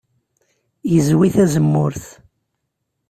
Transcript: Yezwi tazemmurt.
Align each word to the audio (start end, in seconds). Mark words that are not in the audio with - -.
Yezwi 0.91 1.27
tazemmurt. 1.35 2.05